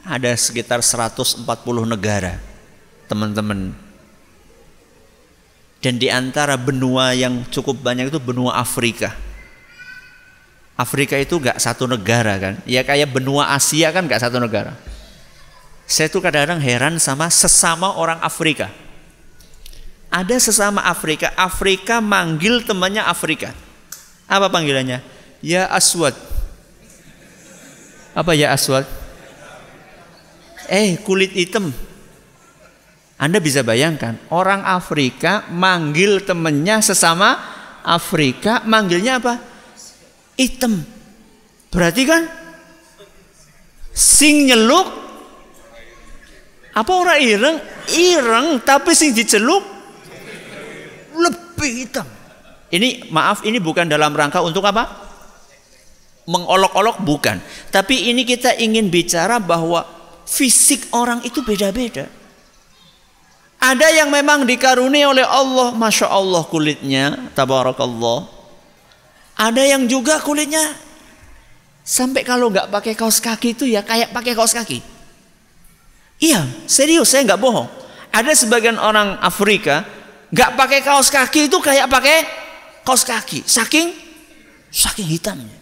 [0.03, 1.47] ada sekitar 140
[1.87, 2.43] negara
[3.07, 3.71] teman-teman.
[5.81, 9.30] Dan di antara benua yang cukup banyak itu benua Afrika
[10.81, 14.73] Afrika itu gak satu negara kan ya kayak benua Asia kan gak satu negara
[15.85, 18.73] saya tuh kadang-kadang heran sama sesama orang Afrika
[20.09, 23.53] ada sesama Afrika Afrika manggil temannya Afrika
[24.25, 26.13] apa panggilannya Ya aswad.
[28.13, 28.85] Apa ya aswad?
[30.69, 31.73] Eh, kulit hitam.
[33.21, 37.37] Anda bisa bayangkan, orang Afrika manggil temennya sesama
[37.85, 39.37] Afrika, manggilnya apa?
[40.41, 40.81] Hitam.
[41.69, 42.25] Berarti kan
[43.93, 44.89] sing nyeluk
[46.73, 47.57] apa orang ireng?
[47.93, 49.61] Ireng tapi sing diceluk
[51.13, 52.09] lebih hitam.
[52.73, 55.11] Ini maaf ini bukan dalam rangka untuk apa?
[56.31, 57.43] mengolok-olok bukan.
[57.75, 59.83] Tapi ini kita ingin bicara bahwa
[60.31, 62.07] fisik orang itu beda-beda.
[63.61, 68.40] Ada yang memang dikaruni oleh Allah, masya Allah kulitnya, tabarakallah.
[69.41, 70.61] Ada yang juga kulitnya
[71.81, 74.85] sampai kalau nggak pakai kaos kaki itu ya kayak pakai kaos kaki.
[76.21, 77.65] Iya, serius saya nggak bohong.
[78.13, 79.89] Ada sebagian orang Afrika
[80.29, 82.29] nggak pakai kaos kaki itu kayak pakai
[82.85, 83.97] kaos kaki, saking
[84.69, 85.57] saking hitamnya.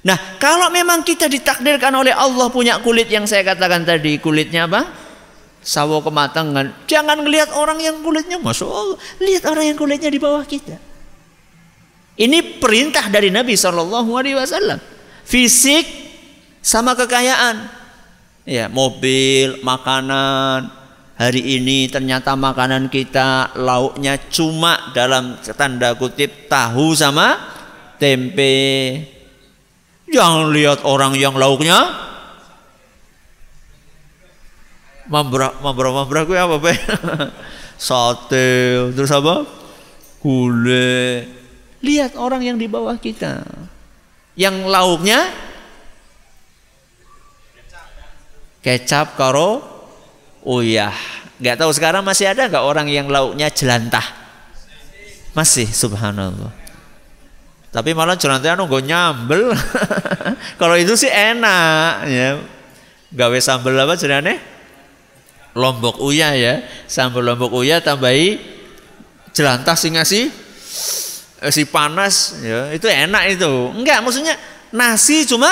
[0.00, 4.88] Nah, kalau memang kita ditakdirkan oleh Allah punya kulit yang saya katakan tadi, kulitnya apa?
[5.60, 6.88] Sawo kematangan.
[6.88, 10.89] Jangan melihat orang yang kulitnya, Allah, lihat orang yang kulitnya di bawah kita.
[12.20, 14.76] Ini perintah dari Nabi Shallallahu Alaihi Wasallam.
[15.24, 15.88] Fisik
[16.60, 17.64] sama kekayaan,
[18.44, 20.76] ya mobil, makanan.
[21.16, 27.40] Hari ini ternyata makanan kita lauknya cuma dalam tanda kutip tahu sama
[27.96, 29.00] tempe.
[30.08, 31.76] Jangan lihat orang yang lauknya.
[35.08, 36.72] Mambrak mambrak mambrak gue apa be
[37.88, 38.48] sate
[38.96, 39.44] terus apa?
[40.24, 41.39] Gulai
[41.80, 43.44] lihat orang yang di bawah kita
[44.36, 45.28] yang lauknya
[48.60, 49.64] kecap karo
[50.44, 50.94] uyah
[51.40, 54.04] nggak tahu sekarang masih ada nggak orang yang lauknya jelantah
[55.32, 56.60] masih subhanallah
[57.70, 59.54] tapi malah jelantah gue nyambel.
[60.60, 62.28] Kalau itu sih enak ya.
[63.14, 64.42] Gawe sambel apa jenenge?
[65.54, 66.66] Lombok uya ya.
[66.90, 68.42] Sambal lombok uya tambahi
[69.30, 70.34] jelantah sing ngasih
[71.48, 72.68] si panas ya.
[72.76, 73.52] Itu enak itu.
[73.72, 74.36] Enggak, maksudnya
[74.68, 75.48] nasi cuma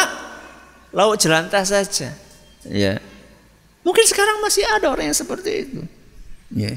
[0.93, 2.13] lauk jelantah saja.
[2.69, 3.01] Ya.
[3.81, 5.81] Mungkin sekarang masih ada orang yang seperti itu.
[6.53, 6.77] Ya.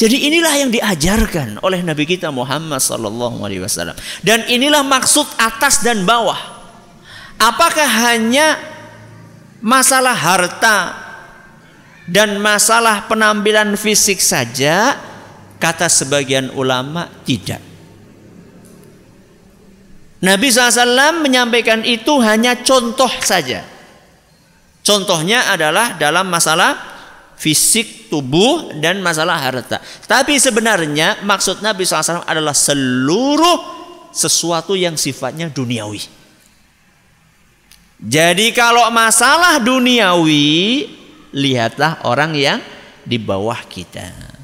[0.00, 3.92] Jadi inilah yang diajarkan oleh Nabi kita Muhammad sallallahu alaihi wasallam.
[4.24, 6.40] Dan inilah maksud atas dan bawah.
[7.36, 8.56] Apakah hanya
[9.60, 10.96] masalah harta
[12.08, 14.96] dan masalah penampilan fisik saja?
[15.60, 17.69] Kata sebagian ulama tidak.
[20.20, 23.64] Nabi SAW menyampaikan itu hanya contoh saja.
[24.84, 26.76] Contohnya adalah dalam masalah
[27.40, 29.80] fisik tubuh dan masalah harta.
[30.04, 33.80] Tapi sebenarnya maksud Nabi SAW adalah seluruh
[34.12, 36.04] sesuatu yang sifatnya duniawi.
[38.00, 40.88] Jadi kalau masalah duniawi,
[41.36, 42.60] lihatlah orang yang
[43.04, 44.39] di bawah kita.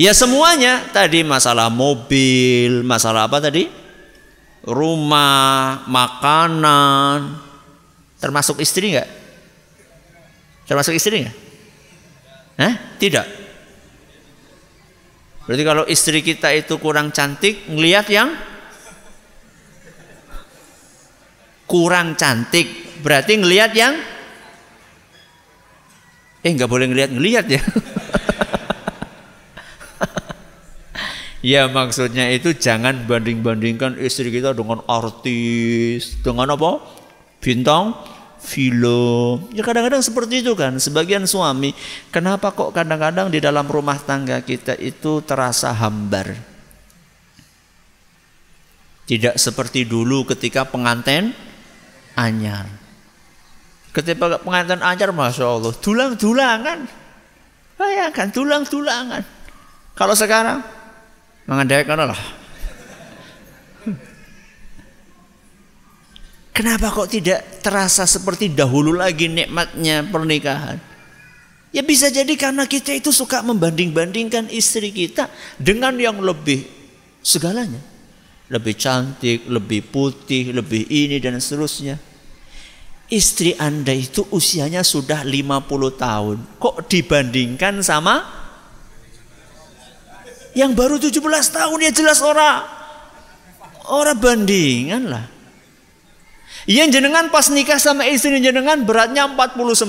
[0.00, 3.68] Ya semuanya tadi masalah mobil, masalah apa tadi?
[4.64, 7.36] Rumah, makanan,
[8.16, 9.08] termasuk istri nggak?
[10.64, 11.36] Termasuk istri nggak?
[12.64, 12.74] Hah?
[12.96, 13.26] Tidak.
[15.44, 18.32] Berarti kalau istri kita itu kurang cantik, ngelihat yang
[21.68, 24.00] kurang cantik, berarti ngelihat yang
[26.40, 27.60] eh nggak boleh ngelihat ngelihat ya.
[31.50, 36.78] Ya maksudnya itu jangan banding-bandingkan istri kita dengan artis, dengan apa?
[37.42, 37.98] Bintang
[38.38, 39.50] film.
[39.50, 40.78] Ya kadang-kadang seperti itu kan.
[40.78, 41.74] Sebagian suami,
[42.14, 46.38] kenapa kok kadang-kadang di dalam rumah tangga kita itu terasa hambar?
[49.10, 51.34] Tidak seperti dulu ketika pengantin
[52.14, 52.70] anyar.
[53.90, 56.86] Ketika pengantin anyar, masya Allah, tulang-tulangan.
[57.74, 59.26] Bayangkan tulang-tulangan.
[59.98, 60.62] Kalau sekarang
[61.50, 62.22] mengandaikan Allah.
[66.54, 70.78] Kenapa kok tidak terasa seperti dahulu lagi nikmatnya pernikahan?
[71.74, 75.26] Ya bisa jadi karena kita itu suka membanding-bandingkan istri kita
[75.58, 76.62] dengan yang lebih
[77.22, 77.82] segalanya.
[78.50, 81.98] Lebih cantik, lebih putih, lebih ini dan seterusnya.
[83.10, 85.66] Istri Anda itu usianya sudah 50
[85.98, 86.36] tahun.
[86.58, 88.39] Kok dibandingkan sama
[90.60, 91.16] yang baru 17
[91.56, 92.68] tahun ya jelas orang
[93.88, 95.24] orang bandingan lah.
[96.68, 99.88] Yang jenengan pas nikah sama istri jenengan beratnya 49.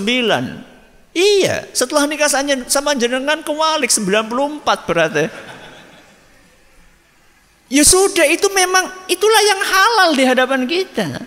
[1.11, 2.31] Iya, setelah nikah
[2.71, 5.27] sama jenengan kewalik 94 beratnya.
[7.67, 11.19] Ya sudah, itu memang itulah yang halal di hadapan kita.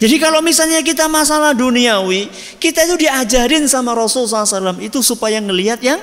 [0.00, 5.82] Jadi kalau misalnya kita masalah duniawi, kita itu diajarin sama Rasul SAW itu supaya ngelihat
[5.84, 6.00] yang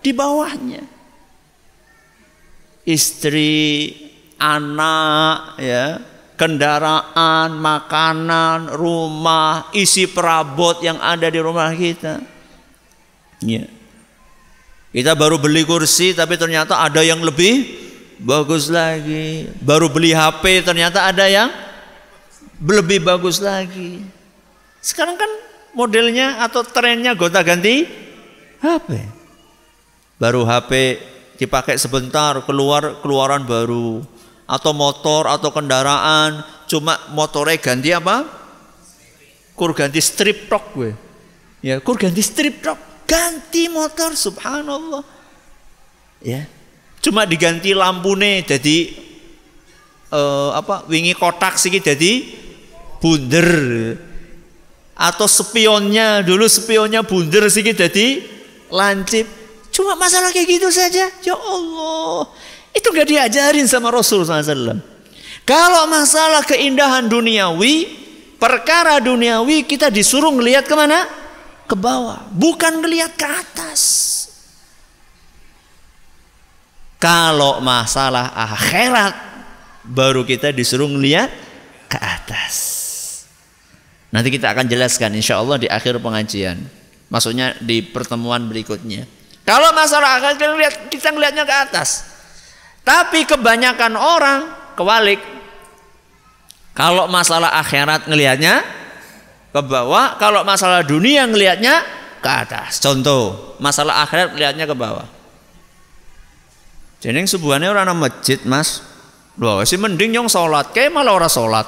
[0.00, 1.01] di bawahnya
[2.86, 3.94] istri,
[4.38, 6.02] anak, ya,
[6.34, 12.18] kendaraan, makanan, rumah, isi perabot yang ada di rumah kita.
[13.42, 13.66] Ya.
[14.92, 17.64] Kita baru beli kursi tapi ternyata ada yang lebih
[18.20, 19.48] bagus lagi.
[19.62, 21.48] Baru beli HP ternyata ada yang
[22.60, 24.04] lebih bagus lagi.
[24.84, 25.30] Sekarang kan
[25.72, 27.88] modelnya atau trennya gonta ganti
[28.60, 28.88] HP.
[30.20, 31.00] Baru HP
[31.42, 34.06] dipakai sebentar keluar keluaran baru.
[34.46, 38.22] Atau motor atau kendaraan cuma motornya ganti apa?
[39.58, 40.92] Kur ganti strip tok gue
[41.62, 45.06] ya kur ganti strip tok ganti motor subhanallah.
[46.22, 46.46] Ya
[47.02, 48.94] cuma diganti lampu nih jadi
[50.14, 52.12] uh, apa wingi kotak sih jadi
[52.98, 53.50] bunder.
[54.92, 58.22] Atau spionnya dulu spionnya bunder sih jadi
[58.68, 59.41] lancip
[59.72, 61.08] Cuma masalah kayak gitu saja.
[61.24, 62.28] Ya Allah.
[62.76, 64.80] Itu gak diajarin sama Rasul SAW.
[65.42, 67.88] Kalau masalah keindahan duniawi,
[68.36, 71.08] perkara duniawi kita disuruh ngelihat ke mana?
[71.66, 72.28] Ke bawah.
[72.36, 73.80] Bukan ngelihat ke atas.
[77.02, 79.16] Kalau masalah akhirat,
[79.82, 81.32] baru kita disuruh ngelihat
[81.90, 82.54] ke atas.
[84.14, 86.62] Nanti kita akan jelaskan insya Allah di akhir pengajian.
[87.10, 89.21] Maksudnya di pertemuan berikutnya.
[89.42, 92.06] Kalau masalah akhirat kita lihat kita ngelihatnya ke atas.
[92.82, 94.40] Tapi kebanyakan orang
[94.78, 95.18] kewalik.
[96.72, 98.64] Kalau masalah akhirat ngelihatnya
[99.52, 101.84] ke bawah, kalau masalah dunia ngelihatnya
[102.22, 102.80] ke atas.
[102.80, 105.06] Contoh, masalah akhirat ngelihatnya ke bawah.
[107.02, 108.80] Jadi sebuahnya orang masjid, Mas.
[109.36, 111.66] Loh, si mending yang sholat, kayak malah orang sholat.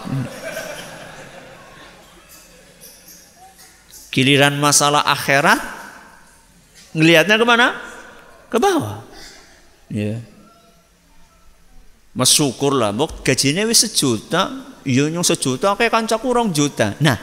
[4.14, 5.58] Giliran masalah akhirat
[6.94, 7.66] Ngelihatnya ke mana?
[8.48, 9.02] Ke bawah.
[9.90, 10.22] Ya.
[12.14, 12.94] Syukur lah,
[13.26, 14.54] gajinya wis sejuta,
[14.86, 16.94] iya sejuta, kayak kanca kurang juta.
[17.02, 17.18] Nah,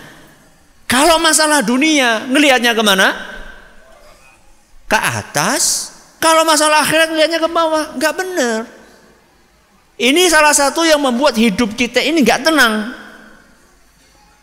[0.84, 3.16] kalau masalah dunia, ngelihatnya ke mana?
[4.92, 5.96] Ke atas.
[6.20, 8.68] Kalau masalah akhirat ngelihatnya ke bawah, nggak benar.
[9.96, 13.01] Ini salah satu yang membuat hidup kita ini nggak tenang.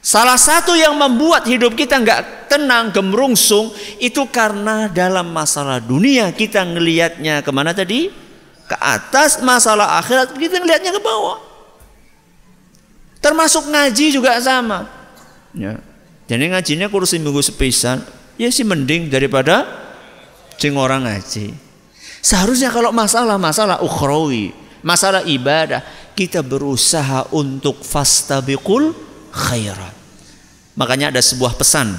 [0.08, 3.68] Salah satu yang membuat hidup kita nggak tenang, gemerungsung
[4.00, 8.08] itu karena dalam masalah dunia kita ngelihatnya ke mana tadi?
[8.68, 11.40] ke atas, masalah akhirat kita ngelihatnya ke bawah.
[13.18, 14.84] Termasuk ngaji juga sama.
[15.56, 15.80] Ya.
[16.28, 18.04] Jadi ngajinya kursi minggu sepisan,
[18.36, 19.64] ya sih mending daripada
[20.60, 21.56] cing orang ngaji.
[22.20, 24.52] Seharusnya kalau masalah-masalah ukhrawi,
[24.84, 25.80] masalah ibadah,
[26.12, 28.92] kita berusaha untuk fastabiqul
[29.32, 29.97] khairat.
[30.78, 31.90] Makanya ada sebuah pesan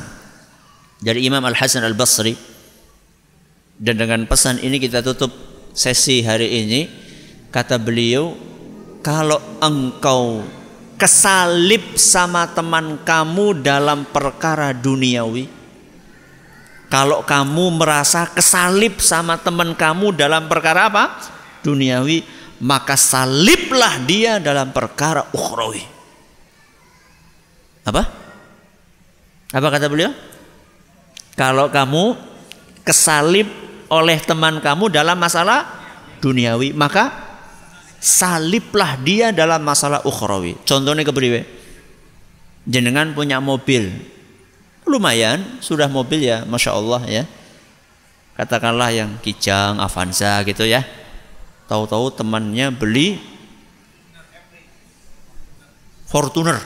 [1.04, 2.32] dari Imam Al Hasan Al Basri
[3.76, 5.36] dan dengan pesan ini kita tutup
[5.76, 6.82] sesi hari ini.
[7.50, 8.38] Kata beliau
[9.04, 10.46] kalau engkau
[10.96, 15.50] kesalip sama teman kamu dalam perkara duniawi
[16.94, 21.18] kalau kamu merasa kesalip sama teman kamu dalam perkara apa?
[21.66, 22.22] Duniawi
[22.62, 25.82] maka saliblah dia dalam perkara ukhrawi.
[27.84, 28.18] Apa
[29.50, 30.14] apa kata beliau
[31.34, 32.14] kalau kamu
[32.86, 33.47] kesalip
[33.89, 35.66] oleh teman kamu dalam masalah
[36.22, 37.30] duniawi maka
[38.00, 40.56] saliblah dia dalam masalah ukhrawi.
[40.64, 41.43] Contohnya kepriwe?
[42.64, 43.91] Jenengan punya mobil.
[44.89, 47.24] Lumayan, sudah mobil ya, Masya Allah ya.
[48.39, 50.82] Katakanlah yang Kijang, Avanza gitu ya.
[51.70, 53.22] Tahu-tahu temannya beli
[56.10, 56.58] Fortuner.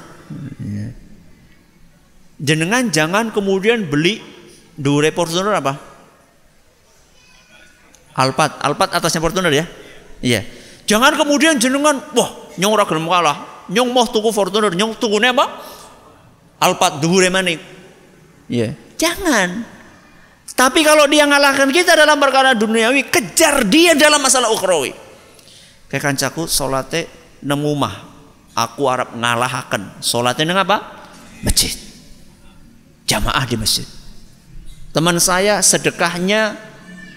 [2.43, 4.19] Jenengan jangan kemudian beli
[4.75, 5.79] Dure Fortuner apa?
[8.19, 9.65] Alphard, Alphard atasnya Fortuner ya?
[10.19, 10.43] Iya.
[10.83, 13.65] Jangan kemudian jenengan, wah nyong ora gelem kalah.
[13.71, 15.45] Nyong mau tuku Fortuner, nyong tukune apa?
[16.59, 17.63] Alphard dhuwure maning.
[18.51, 18.75] Iya.
[18.99, 19.63] Jangan.
[20.53, 24.91] Tapi kalau dia ngalahkan kita dalam perkara duniawi, kejar dia dalam masalah ukhrawi.
[25.87, 27.07] Kayak kancaku salate
[27.39, 28.11] nang omah.
[28.53, 30.03] Aku arep ngalahaken.
[30.03, 31.07] Salate nang apa?
[31.41, 31.92] Masjid.
[33.07, 33.87] Jamaah di masjid.
[34.93, 36.55] Teman saya sedekahnya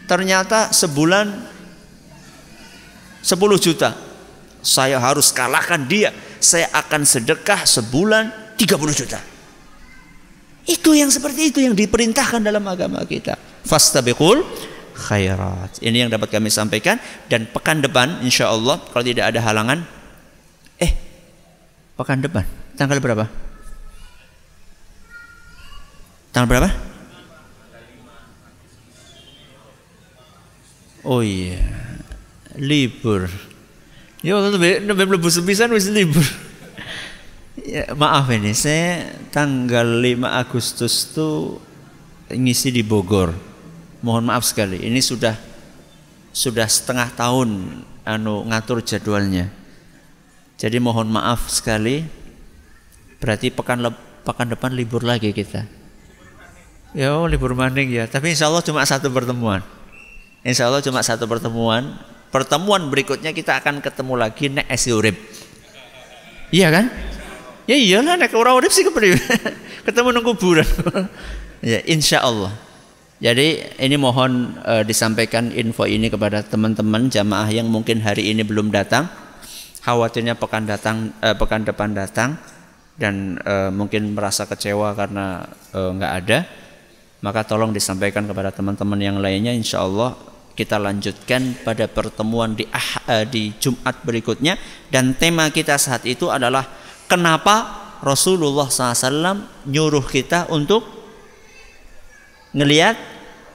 [0.08, 1.46] ternyata sebulan
[3.20, 3.92] 10 juta.
[4.62, 6.10] Saya harus kalahkan dia.
[6.42, 9.20] Saya akan sedekah sebulan 30 juta.
[10.66, 13.38] Itu yang seperti itu yang diperintahkan dalam agama kita.
[13.62, 14.42] Fastabiqul
[14.96, 15.78] khairat.
[15.84, 16.98] Ini yang dapat kami sampaikan
[17.30, 19.84] dan pekan depan insya Allah kalau tidak ada halangan
[20.80, 20.92] eh
[21.94, 22.42] pekan depan
[22.74, 23.45] tanggal berapa?
[26.36, 26.70] Tanggal berapa?
[31.00, 31.64] Oh iya
[32.60, 33.24] libur.
[34.20, 36.20] Ya waktu itu mlebu sepisan wis libur.
[37.56, 41.56] Ya, maaf ini saya tanggal 5 Agustus tuh
[42.28, 43.32] ngisi di Bogor.
[44.04, 44.84] Mohon maaf sekali.
[44.84, 45.40] Ini sudah
[46.36, 49.48] sudah setengah tahun anu ngatur jadwalnya.
[50.60, 52.04] Jadi mohon maaf sekali.
[53.24, 53.88] Berarti pekan
[54.20, 55.85] pekan depan libur lagi kita.
[56.96, 58.08] Ya libur maning ya.
[58.08, 59.60] Tapi insya Allah cuma satu pertemuan.
[60.40, 61.92] Insya Allah cuma satu pertemuan
[62.32, 64.96] pertemuan berikutnya kita akan ketemu lagi nek esi.
[66.48, 66.88] Iya kan?
[67.68, 68.80] Ya iyalah nek ora urip sih
[69.86, 70.64] ketemu nang kuburan.
[71.60, 72.56] ya insya Allah.
[73.20, 78.68] Jadi ini mohon uh, disampaikan info ini kepada teman-teman jamaah yang mungkin hari ini belum
[78.68, 79.08] datang,
[79.80, 82.36] khawatirnya pekan datang uh, pekan depan datang
[83.00, 86.38] dan uh, mungkin merasa kecewa karena nggak ada,
[87.24, 90.16] maka tolong disampaikan kepada teman-teman yang lainnya insya Allah
[90.56, 94.56] kita lanjutkan pada pertemuan di ah, di Jumat berikutnya
[94.88, 96.64] dan tema kita saat itu adalah
[97.04, 100.84] kenapa Rasulullah SAW nyuruh kita untuk
[102.56, 102.96] ngelihat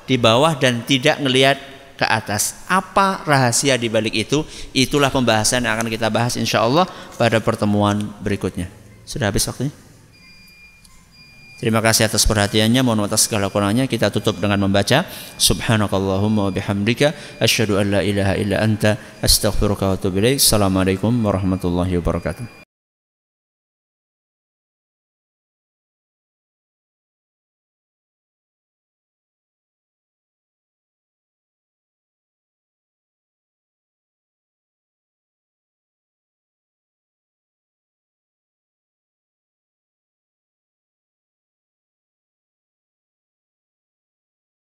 [0.06, 1.58] di bawah dan tidak ngelihat
[1.98, 2.66] ke atas.
[2.66, 4.42] Apa rahasia di balik itu?
[4.74, 8.66] Itulah pembahasan yang akan kita bahas insya Allah pada pertemuan berikutnya.
[9.06, 9.70] Sudah habis waktunya?
[11.62, 12.82] Terima kasih atas perhatiannya.
[12.82, 15.06] Mohon atas segala kurangnya kita tutup dengan membaca
[15.38, 19.94] Subhanakallahumma wa bihamdika asyhadu an la ilaha illa anta astaghfiruka.
[19.94, 22.61] Assalamualaikum warahmatullahi wabarakatuh.